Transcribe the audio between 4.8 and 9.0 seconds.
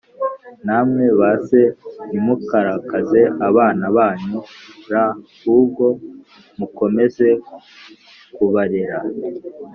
r ahubwo mukomeze kubarera